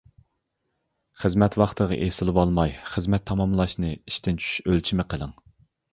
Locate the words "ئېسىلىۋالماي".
2.05-2.73